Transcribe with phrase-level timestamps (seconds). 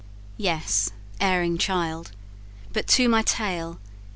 [0.37, 2.11] "Yes erring child;
[2.73, 3.77] but to my tale.